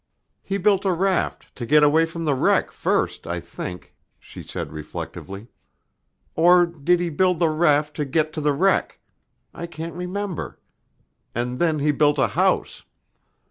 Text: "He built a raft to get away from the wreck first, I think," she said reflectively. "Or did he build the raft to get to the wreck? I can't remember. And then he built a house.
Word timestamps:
"He 0.41 0.57
built 0.57 0.83
a 0.83 0.91
raft 0.93 1.55
to 1.55 1.63
get 1.63 1.83
away 1.83 2.05
from 2.05 2.25
the 2.25 2.33
wreck 2.33 2.71
first, 2.71 3.27
I 3.27 3.39
think," 3.39 3.93
she 4.17 4.41
said 4.41 4.73
reflectively. 4.73 5.49
"Or 6.33 6.65
did 6.65 6.99
he 6.99 7.11
build 7.11 7.37
the 7.37 7.51
raft 7.51 7.97
to 7.97 8.05
get 8.05 8.33
to 8.33 8.41
the 8.41 8.53
wreck? 8.53 8.97
I 9.53 9.67
can't 9.67 9.93
remember. 9.93 10.57
And 11.35 11.59
then 11.59 11.77
he 11.77 11.91
built 11.91 12.17
a 12.17 12.29
house. 12.29 12.81